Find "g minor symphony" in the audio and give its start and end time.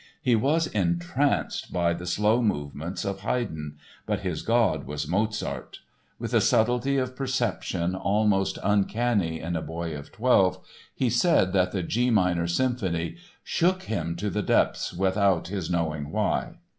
11.83-13.17